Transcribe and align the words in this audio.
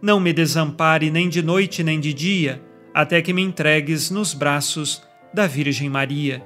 não 0.00 0.20
me 0.20 0.32
desampare 0.32 1.10
nem 1.10 1.28
de 1.28 1.42
noite 1.42 1.82
nem 1.82 1.98
de 1.98 2.14
dia, 2.14 2.62
até 2.94 3.20
que 3.20 3.32
me 3.32 3.42
entregues 3.42 4.10
nos 4.10 4.32
braços 4.32 5.02
da 5.32 5.46
Virgem 5.46 5.88
Maria. 5.88 6.42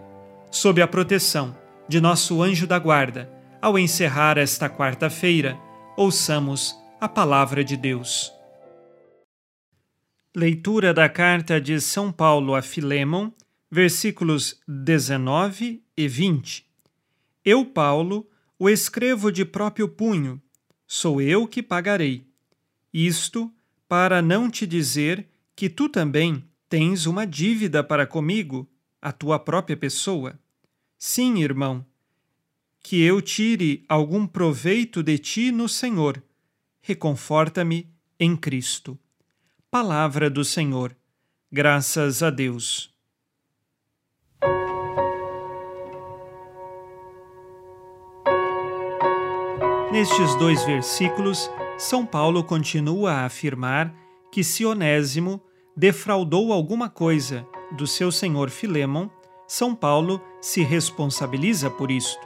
Sob 0.50 0.81
a 0.83 0.89
proteção 0.89 1.56
de 1.89 2.00
nosso 2.00 2.42
anjo 2.42 2.67
da 2.67 2.78
guarda, 2.78 3.30
ao 3.61 3.78
encerrar 3.78 4.39
esta 4.39 4.69
quarta-feira, 4.69 5.58
ouçamos 5.97 6.75
a 7.00 7.08
palavra 7.08 7.62
de 7.62 7.77
Deus. 7.77 8.33
Leitura 10.34 10.95
da 10.95 11.08
carta 11.08 11.61
de 11.61 11.78
São 11.80 12.11
Paulo 12.11 12.55
a 12.55 12.62
Filemon, 12.62 13.30
versículos 13.70 14.61
19 14.67 15.83
e 15.97 16.08
20. 16.08 16.67
Eu, 17.45 17.67
Paulo, 17.67 18.27
o 18.58 18.69
escrevo 18.69 19.30
de 19.30 19.45
próprio 19.45 19.89
punho, 19.89 20.40
sou 20.86 21.20
eu 21.20 21.46
que 21.46 21.63
pagarei 21.63 22.32
isto 22.92 23.53
para 23.89 24.20
não 24.20 24.51
te 24.51 24.67
dizer 24.67 25.29
que 25.55 25.69
tu 25.69 25.89
também 25.89 26.45
tens 26.69 27.07
uma 27.07 27.27
dívida 27.27 27.85
para 27.85 28.07
comigo, 28.07 28.69
a 29.01 29.13
tua 29.13 29.39
própria 29.39 29.77
pessoa. 29.77 30.39
Sim, 30.98 31.42
irmão, 31.42 31.85
que 32.83 33.02
eu 33.02 33.20
tire 33.20 33.85
algum 33.89 34.27
proveito 34.27 35.02
de 35.02 35.19
ti 35.19 35.52
no 35.52 35.69
Senhor. 35.69 36.23
Reconforta-me 36.81 37.89
em 38.19 38.36
Cristo. 38.36 38.98
Palavra 39.70 40.29
do 40.29 40.45
Senhor. 40.45 40.97
Graças 41.51 42.23
a 42.23 42.31
Deus. 42.31 42.92
Nestes 49.92 50.35
dois 50.36 50.64
versículos, 50.64 51.51
são 51.78 52.06
Paulo 52.06 52.44
continua 52.44 53.12
a 53.12 53.24
afirmar 53.24 53.94
que 54.30 54.44
se 54.44 54.64
Onésimo 54.64 55.42
defraudou 55.77 56.52
alguma 56.52 56.88
coisa 56.88 57.46
do 57.72 57.86
seu 57.86 58.12
senhor 58.12 58.50
Filemon, 58.50 59.08
São 59.48 59.74
Paulo 59.74 60.20
se 60.40 60.62
responsabiliza 60.62 61.70
por 61.70 61.90
isto. 61.90 62.20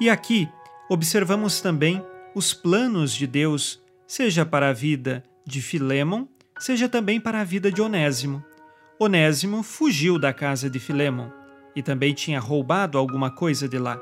E 0.00 0.10
aqui 0.10 0.48
observamos 0.88 1.60
também 1.60 2.04
os 2.34 2.52
planos 2.52 3.14
de 3.14 3.26
Deus, 3.26 3.82
seja 4.06 4.44
para 4.44 4.70
a 4.70 4.72
vida 4.72 5.22
de 5.46 5.62
Filemon, 5.62 6.26
seja 6.58 6.88
também 6.88 7.20
para 7.20 7.40
a 7.40 7.44
vida 7.44 7.70
de 7.70 7.80
Onésimo. 7.80 8.42
Onésimo 8.98 9.62
fugiu 9.62 10.18
da 10.18 10.32
casa 10.32 10.68
de 10.68 10.78
Filemon 10.78 11.28
e 11.76 11.82
também 11.82 12.14
tinha 12.14 12.40
roubado 12.40 12.98
alguma 12.98 13.30
coisa 13.30 13.68
de 13.68 13.78
lá. 13.78 14.00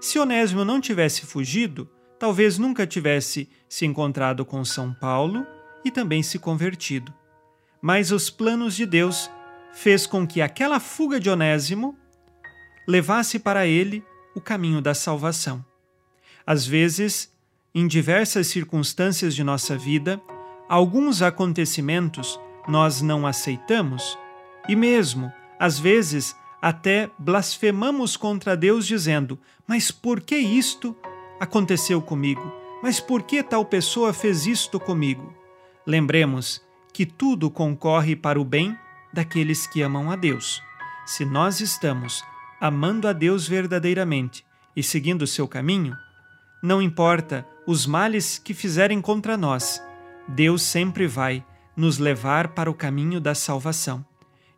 Se 0.00 0.18
Onésimo 0.18 0.64
não 0.64 0.80
tivesse 0.80 1.26
fugido, 1.26 1.88
talvez 2.18 2.58
nunca 2.58 2.86
tivesse 2.86 3.48
se 3.68 3.84
encontrado 3.84 4.44
com 4.44 4.64
São 4.64 4.92
Paulo 4.94 5.46
e 5.84 5.90
também 5.90 6.22
se 6.22 6.38
convertido. 6.38 7.12
Mas 7.82 8.10
os 8.10 8.30
planos 8.30 8.74
de 8.74 8.86
Deus 8.86 9.30
fez 9.72 10.06
com 10.06 10.26
que 10.26 10.40
aquela 10.40 10.80
fuga 10.80 11.20
de 11.20 11.28
Onésimo 11.28 11.98
levasse 12.86 13.38
para 13.38 13.66
ele 13.66 14.04
o 14.34 14.40
caminho 14.40 14.80
da 14.80 14.94
salvação. 14.94 15.64
Às 16.46 16.66
vezes, 16.66 17.32
em 17.74 17.86
diversas 17.86 18.46
circunstâncias 18.46 19.34
de 19.34 19.42
nossa 19.42 19.76
vida, 19.76 20.20
alguns 20.68 21.22
acontecimentos 21.22 22.38
nós 22.68 23.02
não 23.02 23.26
aceitamos 23.26 24.18
e 24.68 24.74
mesmo, 24.74 25.30
às 25.58 25.78
vezes, 25.78 26.34
até 26.60 27.10
blasfemamos 27.18 28.16
contra 28.16 28.56
Deus 28.56 28.86
dizendo: 28.86 29.38
"Mas 29.66 29.90
por 29.90 30.20
que 30.20 30.36
isto 30.36 30.96
aconteceu 31.44 32.02
comigo, 32.02 32.52
mas 32.82 32.98
por 32.98 33.22
que 33.22 33.42
tal 33.42 33.64
pessoa 33.64 34.12
fez 34.12 34.46
isto 34.46 34.80
comigo? 34.80 35.32
Lembremos 35.86 36.62
que 36.92 37.06
tudo 37.06 37.50
concorre 37.50 38.16
para 38.16 38.40
o 38.40 38.44
bem 38.44 38.76
daqueles 39.12 39.66
que 39.66 39.82
amam 39.82 40.10
a 40.10 40.16
Deus. 40.16 40.62
Se 41.06 41.24
nós 41.24 41.60
estamos 41.60 42.24
amando 42.60 43.06
a 43.06 43.12
Deus 43.12 43.46
verdadeiramente 43.46 44.44
e 44.74 44.82
seguindo 44.82 45.22
o 45.22 45.26
seu 45.26 45.46
caminho, 45.46 45.96
não 46.62 46.80
importa 46.80 47.46
os 47.66 47.86
males 47.86 48.38
que 48.38 48.54
fizerem 48.54 49.00
contra 49.00 49.36
nós, 49.36 49.82
Deus 50.26 50.62
sempre 50.62 51.06
vai 51.06 51.44
nos 51.76 51.98
levar 51.98 52.48
para 52.48 52.70
o 52.70 52.74
caminho 52.74 53.20
da 53.20 53.34
salvação. 53.34 54.04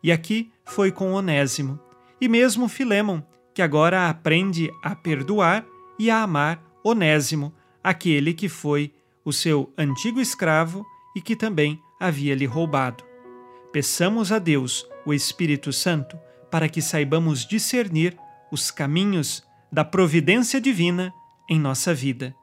E 0.02 0.12
aqui 0.12 0.52
foi 0.64 0.92
com 0.92 1.12
Onésimo, 1.12 1.80
e 2.20 2.28
mesmo 2.28 2.68
Filemon, 2.68 3.22
que 3.52 3.60
agora 3.60 4.08
aprende 4.08 4.70
a 4.82 4.94
perdoar 4.94 5.64
e 5.98 6.10
a 6.10 6.22
amar 6.22 6.65
Onésimo, 6.86 7.52
aquele 7.82 8.32
que 8.32 8.48
foi 8.48 8.92
o 9.24 9.32
seu 9.32 9.72
antigo 9.76 10.20
escravo 10.20 10.86
e 11.16 11.20
que 11.20 11.34
também 11.34 11.80
havia 11.98 12.34
lhe 12.34 12.46
roubado. 12.46 13.04
Peçamos 13.72 14.30
a 14.30 14.38
Deus, 14.38 14.86
o 15.04 15.12
Espírito 15.12 15.72
Santo, 15.72 16.16
para 16.50 16.68
que 16.68 16.80
saibamos 16.80 17.44
discernir 17.44 18.16
os 18.52 18.70
caminhos 18.70 19.42
da 19.72 19.84
providência 19.84 20.60
divina 20.60 21.12
em 21.50 21.58
nossa 21.58 21.92
vida. 21.92 22.34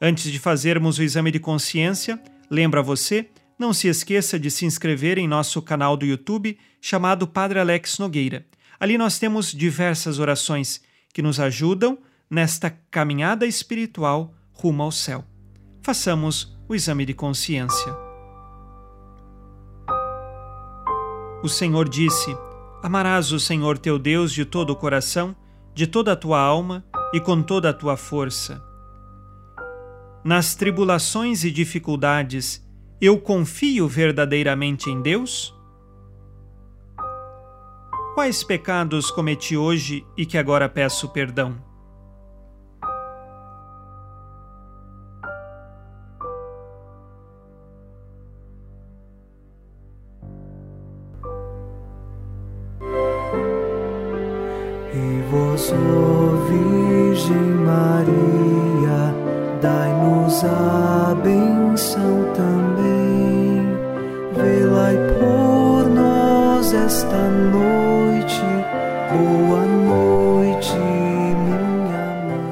Antes 0.00 0.32
de 0.32 0.38
fazermos 0.38 0.98
o 0.98 1.02
exame 1.02 1.30
de 1.30 1.38
consciência, 1.38 2.20
lembra 2.50 2.82
você, 2.82 3.30
não 3.58 3.72
se 3.72 3.86
esqueça 3.86 4.38
de 4.38 4.50
se 4.50 4.64
inscrever 4.64 5.16
em 5.16 5.28
nosso 5.28 5.62
canal 5.62 5.96
do 5.96 6.04
YouTube 6.04 6.58
chamado 6.80 7.26
Padre 7.26 7.60
Alex 7.60 7.98
Nogueira. 7.98 8.46
Ali 8.80 8.98
nós 8.98 9.18
temos 9.18 9.52
diversas 9.52 10.18
orações 10.18 10.82
que 11.12 11.22
nos 11.22 11.38
ajudam 11.38 11.98
nesta 12.30 12.70
caminhada 12.90 13.44
espiritual 13.44 14.32
rumo 14.52 14.84
ao 14.84 14.92
céu. 14.92 15.24
Façamos 15.82 16.56
o 16.68 16.74
exame 16.74 17.04
de 17.04 17.12
consciência. 17.12 17.92
O 21.42 21.48
Senhor 21.48 21.88
disse: 21.88 22.36
Amarás 22.82 23.32
o 23.32 23.40
Senhor 23.40 23.76
teu 23.78 23.98
Deus 23.98 24.32
de 24.32 24.44
todo 24.44 24.70
o 24.70 24.76
coração, 24.76 25.34
de 25.74 25.86
toda 25.86 26.12
a 26.12 26.16
tua 26.16 26.38
alma 26.38 26.84
e 27.12 27.18
com 27.20 27.42
toda 27.42 27.70
a 27.70 27.74
tua 27.74 27.96
força. 27.96 28.62
Nas 30.22 30.54
tribulações 30.54 31.44
e 31.44 31.50
dificuldades, 31.50 32.64
eu 33.00 33.18
confio 33.18 33.88
verdadeiramente 33.88 34.90
em 34.90 35.00
Deus? 35.00 35.54
Quais 38.14 38.44
pecados 38.44 39.10
cometi 39.10 39.56
hoje 39.56 40.06
e 40.14 40.26
que 40.26 40.36
agora 40.36 40.68
peço 40.68 41.08
perdão? 41.08 41.69
E 54.92 55.22
vós, 55.30 55.72
ó 55.72 56.34
Virgem 56.48 57.54
Maria, 57.64 59.14
dai-nos 59.62 60.42
a 60.42 61.14
benção 61.22 62.32
também. 62.34 63.68
Velai 64.34 64.96
por 65.20 65.88
nós 65.90 66.72
esta 66.72 67.30
noite. 67.30 68.40
Boa 69.12 69.64
noite, 69.64 70.74
minha 70.74 72.26
mãe. 72.26 72.50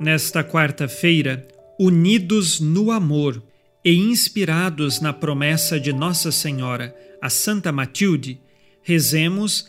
Nesta 0.00 0.42
quarta-feira, 0.42 1.46
unidos 1.78 2.58
no 2.58 2.90
amor 2.90 3.40
e 3.84 3.94
inspirados 3.94 5.00
na 5.00 5.12
promessa 5.12 5.78
de 5.78 5.92
Nossa 5.92 6.32
Senhora, 6.32 6.92
a 7.22 7.30
Santa 7.30 7.70
Matilde, 7.70 8.40
rezemos 8.82 9.68